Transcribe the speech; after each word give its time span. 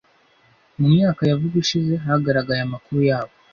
mu 0.77 0.85
myaka 0.93 1.21
ya 1.29 1.39
vuba 1.39 1.57
ishize 1.63 1.93
hagaragaye 2.05 2.61
amakuru 2.63 2.99
yabo 3.09 3.33